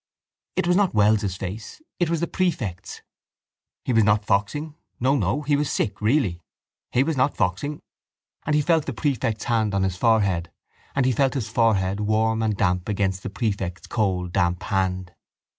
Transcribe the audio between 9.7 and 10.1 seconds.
on his